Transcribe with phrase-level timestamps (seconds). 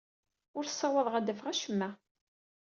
[0.57, 1.89] Ur ssawḍeɣ ad d-afeɣ acemma.